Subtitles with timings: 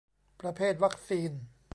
[0.41, 1.31] ประเภทวัคซีน